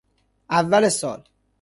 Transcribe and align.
اول 0.49 0.89
سال 0.91 1.23